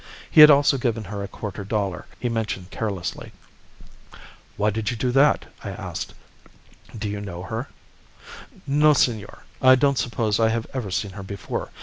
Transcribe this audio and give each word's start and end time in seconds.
He 0.31 0.41
had 0.41 0.49
also 0.49 0.79
given 0.79 1.03
her 1.03 1.21
a 1.21 1.27
quarter 1.27 1.63
dollar, 1.63 2.07
he 2.19 2.27
mentioned 2.27 2.71
carelessly." 2.71 3.31
"'Why 4.57 4.71
did 4.71 4.89
you 4.89 4.97
do 4.97 5.11
that?' 5.11 5.45
I 5.63 5.69
asked. 5.69 6.15
'Do 6.97 7.07
you 7.07 7.21
know 7.21 7.43
her?' 7.43 7.67
"'No, 8.65 8.93
senor. 8.93 9.43
I 9.61 9.75
don't 9.75 9.99
suppose 9.99 10.39
I 10.39 10.49
have 10.49 10.65
ever 10.73 10.89
seen 10.89 11.11
her 11.11 11.21
before. 11.21 11.69